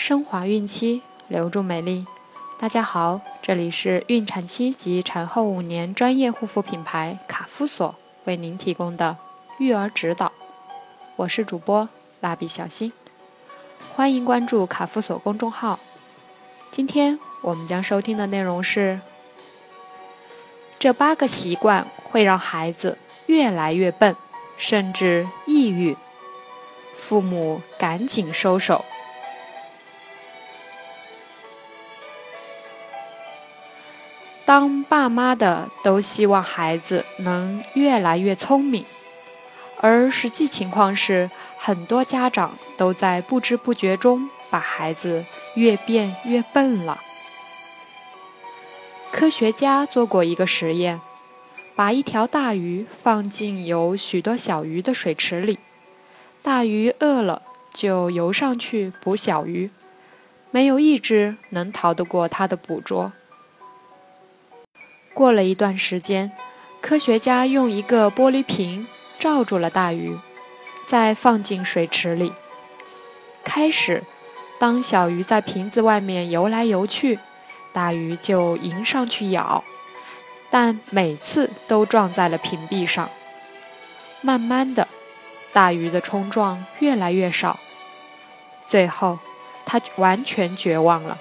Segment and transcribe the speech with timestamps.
[0.00, 2.06] 升华孕期，留住美丽。
[2.58, 9.18] 大家好，这里是孕产期及产后五年专业护肤品牌卡夫索为您提供的
[9.58, 10.32] 育儿指导。
[11.16, 11.86] 我是主播
[12.20, 12.90] 蜡笔小新，
[13.94, 15.78] 欢迎关注卡夫索公众号。
[16.70, 19.00] 今天我们将收听的内容是：
[20.78, 22.96] 这八个习惯会让孩子
[23.26, 24.16] 越来越笨，
[24.56, 25.94] 甚至抑郁。
[26.96, 28.82] 父母赶紧收手。
[34.50, 38.84] 当爸妈的都希望孩子能越来越聪明，
[39.80, 46.98] 而实际情况是，很多家长都在不知不觉中把孩子越变越笨了。
[49.12, 51.00] 科学家做过一个实验，
[51.76, 55.60] 把一条大鱼放进有许多小鱼的水池里。
[56.42, 57.42] 大鱼饿了，
[57.72, 59.70] 就游上去捕小鱼，
[60.50, 63.12] 没有一只能逃得过它的捕捉。
[65.12, 66.32] 过了一段时间，
[66.80, 68.86] 科学家用一个玻璃瓶
[69.18, 70.16] 罩住了大鱼，
[70.86, 72.32] 再放进水池里。
[73.44, 74.04] 开始，
[74.58, 77.18] 当小鱼在瓶子外面游来游去，
[77.72, 79.64] 大鱼就迎上去咬，
[80.50, 83.08] 但每次都撞在了瓶壁上。
[84.22, 84.88] 慢慢的。
[85.52, 87.58] 大鱼的冲撞越来越少，
[88.64, 89.18] 最后，
[89.66, 91.18] 他完全绝望了，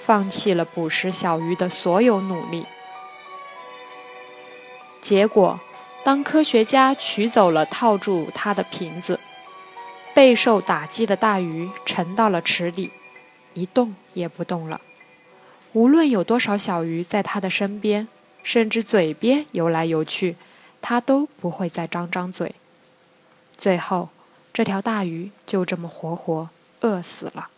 [0.00, 2.64] 放弃了捕食小鱼的所有努力。
[5.04, 5.60] 结果，
[6.02, 9.20] 当科学家取走了套住它的瓶子，
[10.14, 12.90] 备受打击的大鱼沉到了池底，
[13.52, 14.80] 一动也不动了。
[15.74, 18.08] 无论有多少小鱼在它的身边，
[18.42, 20.36] 甚至嘴边游来游去，
[20.80, 22.54] 它都不会再张张嘴。
[23.54, 24.08] 最后，
[24.54, 26.48] 这条大鱼就这么活活
[26.80, 27.48] 饿死了。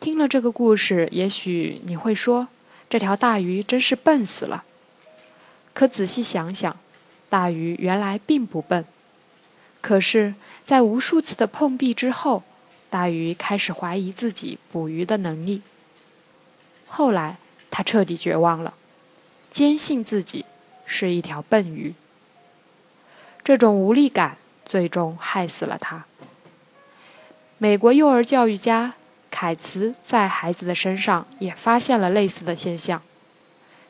[0.00, 2.48] 听了这个故事，也许你会说，
[2.88, 4.64] 这条大鱼真是笨死了。
[5.74, 6.76] 可仔细想想，
[7.28, 8.84] 大鱼原来并不笨。
[9.80, 10.34] 可是，
[10.64, 12.42] 在无数次的碰壁之后，
[12.90, 15.62] 大鱼开始怀疑自己捕鱼的能力。
[16.86, 17.38] 后来，
[17.70, 18.74] 他彻底绝望了，
[19.50, 20.46] 坚信自己
[20.84, 21.94] 是一条笨鱼。
[23.44, 26.06] 这种无力感最终害死了他。
[27.58, 28.94] 美国幼儿教育家
[29.40, 33.00] 凯茨在孩子的身上也发现了类似的现象，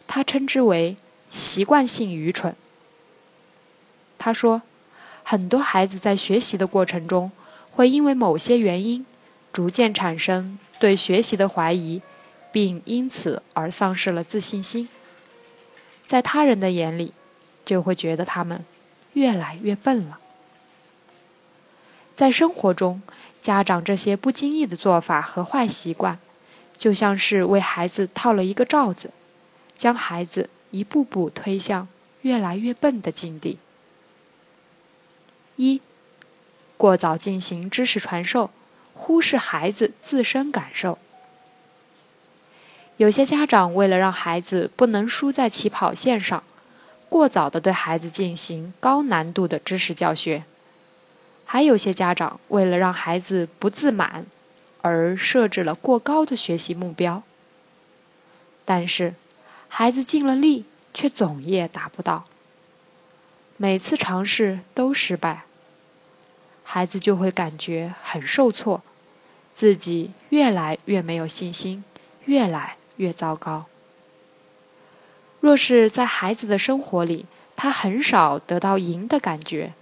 [0.07, 0.97] 他称之为
[1.33, 2.55] “习惯性愚蠢”。
[4.19, 4.61] 他说，
[5.23, 7.33] 很多孩子在学习的过程中，
[7.73, 9.07] 会因为某些原因，
[9.51, 12.03] 逐渐产生对学习的怀疑，
[12.53, 14.87] 并因此而丧失了自信心。
[16.07, 17.15] 在他人的眼里，
[17.65, 18.67] 就会觉得他们。
[19.15, 20.19] 越来越笨了。
[22.15, 23.01] 在生活中，
[23.49, 26.19] 家长这些不经意的做法和坏习惯，
[26.77, 29.11] 就像是为孩子套了一个罩子，
[29.75, 31.89] 将孩子一步步推向
[32.21, 33.59] 越来越笨的境地。
[35.57, 35.81] 一，
[36.77, 38.51] 过早进行知识传授，
[38.93, 40.99] 忽视孩子自身感受。
[42.99, 46.43] 有些家长为了让孩子不能输在起跑线上。
[47.09, 50.45] 过早的对孩子进行高难度的知识教学，
[51.51, 54.27] 还有些家长为了让孩子不自满，
[54.83, 57.23] 而设置了过高的学习目标。
[58.67, 59.15] 但是，
[59.67, 62.27] 孩子尽了力，却总也达不到。
[63.57, 65.45] 每次尝试都失败，
[66.65, 68.83] 孩子就会感觉很受挫，
[69.55, 71.83] 自己越来越没有信心，
[72.27, 73.65] 越来越糟糕。
[75.41, 77.25] 若是在孩子的生活里，
[77.57, 79.73] 他很少得到赢的感觉，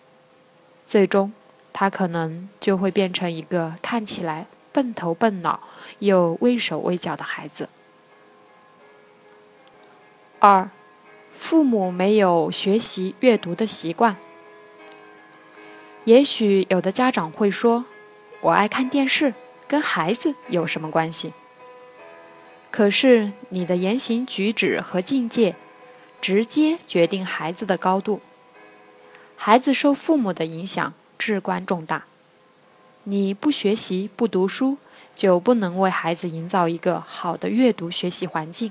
[0.87, 1.33] 最终
[1.79, 5.61] 他可能就会变成一个看起来笨头笨脑
[5.99, 7.69] 又畏手畏脚的孩子。
[10.39, 10.71] 二，
[11.35, 14.17] 父母没有学习阅读的习惯。
[16.05, 17.85] 也许有的家长会说
[18.41, 19.35] ：“我爱看电视，
[19.69, 21.35] 跟孩子有什么关系？”
[22.73, 25.57] 可是，你的言行举止和境界，
[26.23, 28.23] 直接决定孩子的高度。
[29.37, 30.95] 孩子受父母的影响
[31.27, 32.05] 至关重大。
[33.03, 34.79] 你不学习、不读书，
[35.13, 38.71] 就不能为孩子营造一个好的阅读学习环境，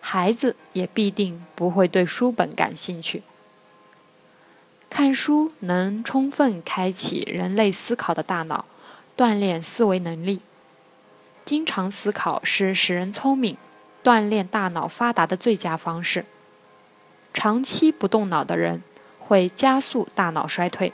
[0.00, 3.22] 孩子也必定不会对书本感兴趣。
[4.88, 8.64] 看书能充分开启人类思考的大脑，
[9.14, 10.40] 锻炼思维能力。
[11.44, 13.58] 经常思考是使人聪明、
[14.02, 16.24] 锻炼大脑发达的最佳方式。
[17.34, 18.82] 长期不动脑的人
[19.18, 20.92] 会加速大脑衰退，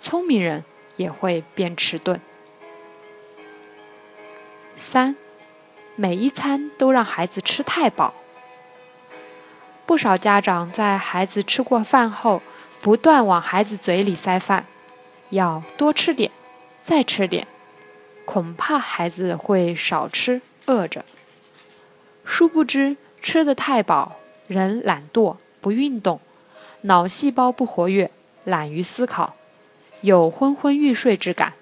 [0.00, 0.64] 聪明人
[0.96, 2.20] 也会变迟钝。
[4.76, 5.16] 三，
[5.96, 8.14] 每一餐都让孩子吃太饱。
[9.84, 12.42] 不少家长在孩子吃过饭后，
[12.80, 14.66] 不断往孩子嘴里塞饭，
[15.30, 16.30] 要多吃点，
[16.84, 17.46] 再吃点，
[18.24, 21.04] 恐怕孩子会少吃，饿着。
[22.24, 24.16] 殊不知，吃得太饱，
[24.46, 26.20] 人懒惰，不运动，
[26.82, 28.10] 脑细胞不活跃，
[28.44, 29.34] 懒于思考，
[30.02, 31.54] 有昏昏欲睡之感。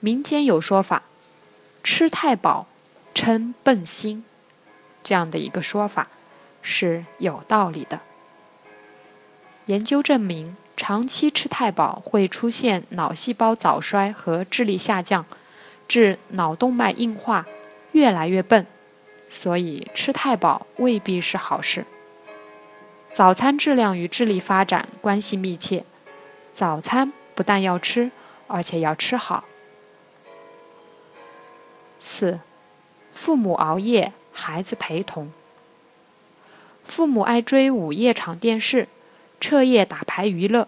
[0.00, 1.02] 民间有说法。
[1.84, 2.66] 吃太饱，
[3.14, 4.24] 称笨心，
[5.02, 6.08] 这样的一个说法
[6.60, 8.00] 是有道理的。
[9.66, 15.24] 研究证明，长期吃太饱会出现脑细胞早衰和智力下降，
[15.86, 17.46] 致脑动脉硬化，
[17.92, 18.66] 越来越笨。
[19.30, 21.86] 所以吃太饱未必是好事。
[23.14, 25.84] 早餐质量与智力发展关系密切，
[26.58, 28.10] 早餐不但要吃，
[28.48, 29.44] 而且要吃好。
[32.00, 32.40] 四，
[33.12, 35.30] 父母熬夜，孩子陪同。
[36.84, 38.88] 父母爱追午夜场电视，
[39.38, 40.66] 彻夜打牌娱乐。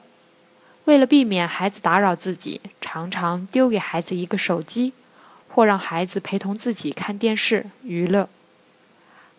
[0.84, 4.92] 为了避免孩子打扰自己，常常丢给孩子一个手机，
[5.48, 8.28] 或让孩子陪同自己看电视娱乐。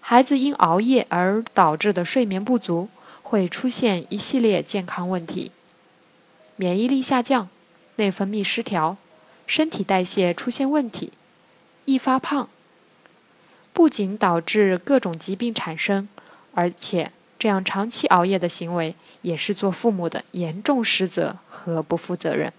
[0.01, 2.89] 孩子因熬夜而导致的睡眠不足，
[3.23, 5.53] 会出现一系列健康问题：
[6.61, 7.49] 免疫力下降、
[7.95, 8.97] 内分泌失调、
[9.47, 11.11] 身体代谢出现问题。
[11.85, 12.47] 易发胖，
[13.73, 16.07] 不仅导致各种疾病产生，
[16.53, 18.93] 而且这样长期熬夜的行为
[19.23, 22.53] 也是做父母的严重失责和不负责任。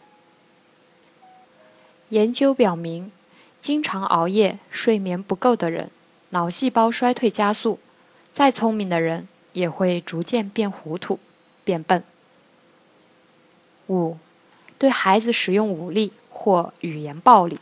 [2.09, 3.13] 研究表明，
[3.61, 5.93] 经常熬夜、睡眠不够的人，
[6.31, 7.79] 脑细胞衰退加速，
[8.33, 11.21] 再聪明的人也会逐渐变糊涂、
[11.63, 12.03] 变笨。
[13.89, 14.17] 五，
[14.79, 17.59] 对孩子使用武力或语言暴力。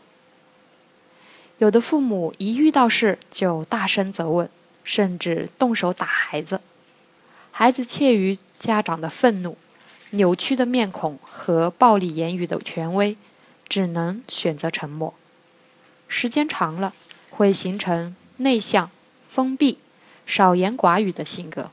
[1.58, 4.49] 有的父母一遇到事就大声责问，
[4.82, 6.61] 甚至动手打孩子。
[7.52, 9.58] 孩子怯于家长的愤怒、
[10.11, 13.17] 扭曲的面孔和暴力言语的权威，
[13.69, 15.12] 只能选择沉默。
[16.08, 16.94] 时间长了，
[17.28, 18.90] 会形成内向、
[19.28, 19.78] 封闭、
[20.25, 21.70] 少言寡语的性格。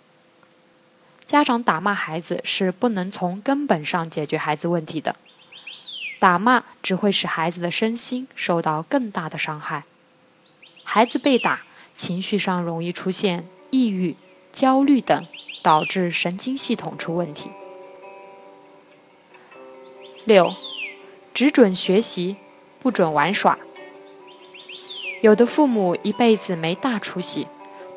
[1.28, 5.18] 家长打骂孩子是不能从根本上解决孩子问题的。
[6.20, 9.84] 打骂只会使孩子的身心受到更大的伤害。
[10.86, 11.64] 孩子被打，
[11.94, 14.16] 情绪上容易出现抑郁、
[14.54, 15.28] 焦虑等，
[15.62, 17.52] 导致神经系统出问题。
[20.24, 20.56] 六，
[21.34, 22.38] 只准学习，
[22.80, 23.60] 不准玩耍。
[25.22, 27.48] 有的父母一辈子没大出息，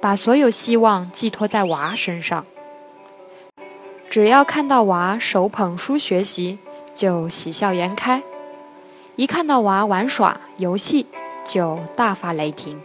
[0.00, 2.44] 把所有希望寄托在娃身上，
[4.10, 6.58] 只要看到娃手捧书学习。
[6.92, 8.22] 就喜笑颜开，
[9.16, 11.06] 一看到娃玩耍游戏
[11.46, 12.78] 就大发雷霆。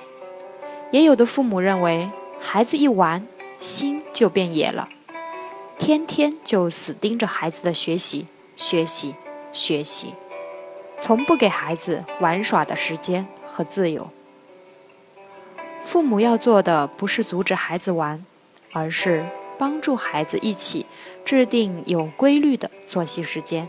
[0.91, 3.27] 也有的父母认为，孩子一玩
[3.59, 4.87] 心就变野了，
[5.77, 9.15] 天天就死盯着孩子的学习、学习、
[9.51, 10.13] 学习，
[11.01, 14.09] 从不给孩子玩耍的时间和自由。
[15.83, 18.23] 父母要做的不是阻止孩子玩，
[18.71, 19.25] 而是
[19.57, 20.85] 帮助孩子一起
[21.23, 23.67] 制定有规律的作息时间。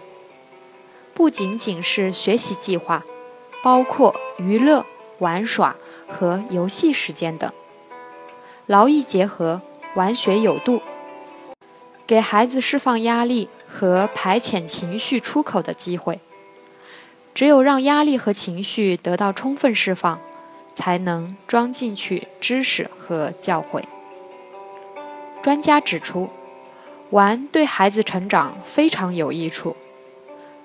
[1.14, 3.04] 不仅仅是学习计划，
[3.62, 4.84] 包括娱乐、
[5.18, 7.50] 玩耍和游戏时间等，
[8.66, 9.62] 劳逸结合，
[9.94, 10.82] 玩学有度，
[12.06, 16.20] 给孩子释放压力和排遣情绪出口的机会。
[17.32, 20.18] 只有让压力和情绪得到充分释放，
[20.74, 23.82] 才能装进去知识和教诲。
[25.46, 26.28] 专家指出，
[27.10, 29.76] 玩对孩子成长非常有益处。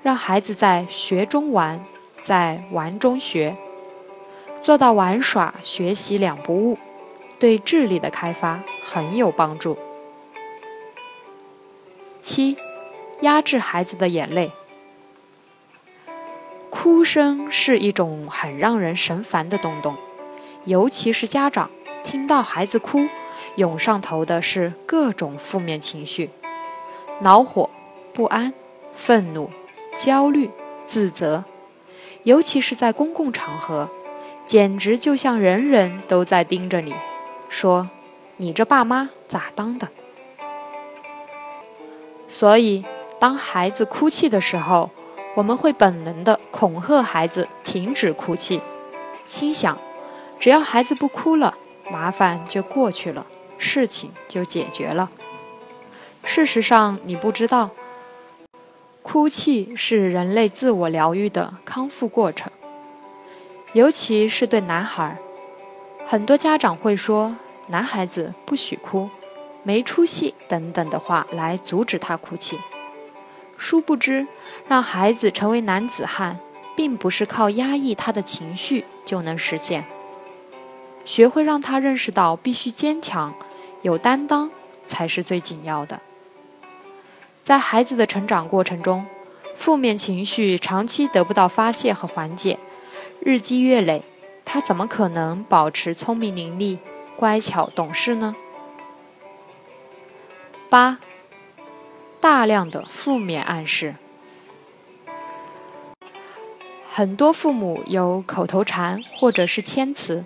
[0.01, 1.85] 让孩子在学中玩，
[2.23, 3.55] 在玩中学，
[4.63, 6.79] 做到玩耍学习两不误，
[7.37, 9.77] 对智力的开发很有帮助。
[12.19, 12.57] 七，
[13.19, 14.51] 压制孩子的眼泪。
[16.71, 19.95] 哭声是一种很让人神烦的东东，
[20.65, 21.69] 尤其是家长
[22.03, 23.07] 听到孩子哭，
[23.55, 26.29] 涌上头的是各种负面情绪：
[27.21, 27.69] 恼火、
[28.13, 28.53] 不安、
[28.93, 29.49] 愤怒。
[29.99, 30.49] 焦虑、
[30.87, 31.43] 自责，
[32.23, 33.89] 尤其是在公共场合，
[34.45, 36.95] 简直就像人人都在盯着你，
[37.49, 37.89] 说
[38.37, 39.89] 你这爸妈咋当的。
[42.27, 42.83] 所以，
[43.19, 44.89] 当孩子哭泣的时候，
[45.35, 48.61] 我们会本能的恐吓孩子停止哭泣，
[49.27, 49.77] 心想，
[50.39, 51.53] 只要孩子不哭了，
[51.91, 53.27] 麻烦就过去了，
[53.61, 55.11] 事情就解决了。
[56.23, 57.69] 事实上，你不知道。
[59.03, 62.51] 哭泣是人类自我疗愈的康复过程，
[63.73, 65.17] 尤其是对男孩。
[66.05, 67.35] 很多家长会说
[67.69, 69.09] ：“男孩子不许哭，
[69.63, 72.59] 没出息”等等的话来阻止他哭泣。
[73.57, 74.27] 殊不知，
[74.67, 76.39] 让孩子成为男子汉，
[76.75, 79.85] 并不是靠压抑他的情绪就能实现。
[81.03, 83.33] 学会让他认识到必须坚强、
[83.81, 84.51] 有担当，
[84.87, 86.01] 才是最紧要的。
[87.43, 89.05] 在孩子的成长过程中，
[89.57, 92.59] 负面情绪长期得不到发泄和缓解，
[93.19, 94.03] 日积月累，
[94.45, 96.77] 他怎么可能保持聪明伶俐、
[97.15, 98.35] 乖巧懂事呢？
[100.69, 100.99] 八，
[102.19, 103.95] 大量的负面暗示。
[106.89, 110.25] 很多父母有口头禅或者是谦词，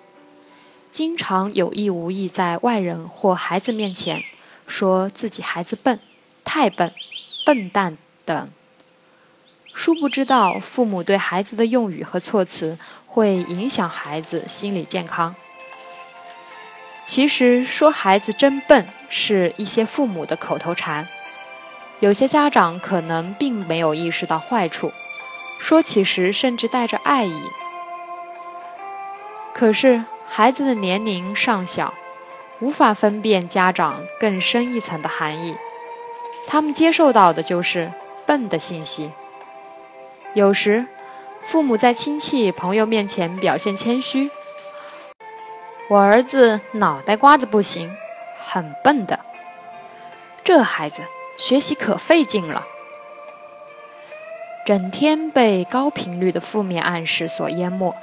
[0.95, 4.23] 经常有意无意在外人或孩子面前
[4.65, 5.99] 说自己孩子笨，
[6.45, 6.93] 太笨。
[7.45, 8.49] 笨蛋等，
[9.73, 15.35] 殊不知道父母对孩子的用语和措辞会影响孩子心理健康。
[17.05, 21.05] 其实说孩子真笨是一些父母的口头禅，
[21.99, 24.93] 有些家长可能并没有意识到坏处，
[25.59, 27.41] 说起时甚至带着爱意。
[29.53, 30.05] 可是
[30.37, 31.93] 孩子的年龄尚小，
[32.59, 35.55] 无法分辨家长更深一层的含义。
[36.45, 37.89] 他们接受到的就是
[38.25, 39.11] 笨的信息。
[40.33, 40.87] 有时，
[41.41, 44.29] 父母在亲戚朋友面前表现谦虚
[45.87, 47.95] ：“我儿子脑袋瓜子不行，
[48.37, 49.17] 很笨的。
[50.43, 51.01] 这孩子
[51.39, 52.67] 学习可费劲了。”
[54.67, 57.95] 整天被高频率的负面暗示所淹没，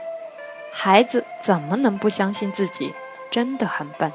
[0.74, 2.94] 孩子怎么能不相信自己
[3.30, 4.12] 真的很笨？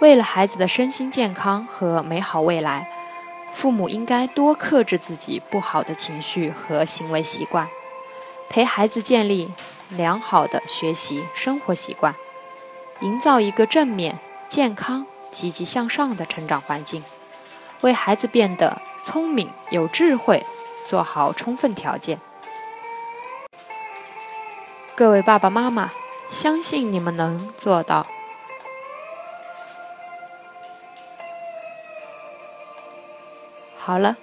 [0.00, 2.88] 为了孩子的身心健康和美好未来，
[3.52, 7.68] 父母应该多克制自己不好的情绪和行为习惯，
[8.50, 9.52] 陪孩子建立
[9.88, 12.14] 良好的学习生活习惯，
[13.00, 17.02] 营造一个正面、健康、积极向上的成长环境，
[17.80, 20.44] 为孩子变得聪明有智慧
[20.86, 22.18] 做好充分条件。
[24.96, 25.90] 各位爸爸妈妈，
[26.28, 28.06] 相信你们能做到。
[33.76, 34.16] 好了，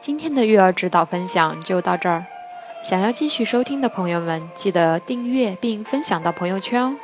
[0.00, 2.26] 今天的育儿指导分享就到这儿。
[2.84, 6.96] 想要继续收听的朋友们，记得订阅并分享到朋友圈哦。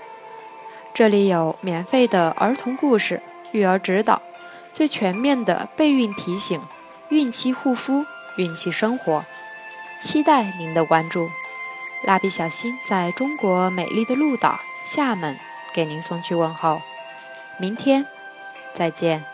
[0.93, 3.23] 这里有免费的儿童故事、
[3.53, 4.21] 育儿指导、
[4.75, 6.61] 最全面的备孕提醒、
[7.09, 8.05] 孕期护肤、
[8.37, 9.25] 孕期生活，
[9.99, 11.31] 期待您的关注。
[12.05, 15.39] 蜡笔小新在中国美丽的鹭岛厦门
[15.75, 16.81] 给您送去问候，
[17.59, 18.07] 明天
[18.75, 19.25] 再见。